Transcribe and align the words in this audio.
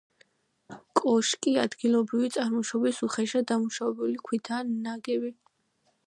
კოშკი 0.99 1.51
ადგილობრივი 1.63 2.31
წარმოშობის 2.37 3.01
უხეშად 3.07 3.47
დამუშავებული 3.51 4.17
ქვითაა 4.31 4.65
ნაგები. 4.71 5.31